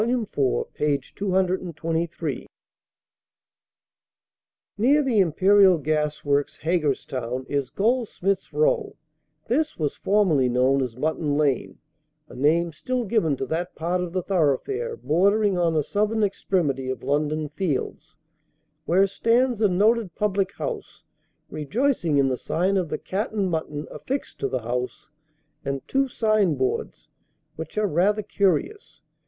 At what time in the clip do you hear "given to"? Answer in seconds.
13.03-13.45